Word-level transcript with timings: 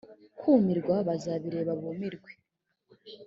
kumirwa 0.39 0.95
bazakireba 1.07 1.71
bumirwe 1.81 2.31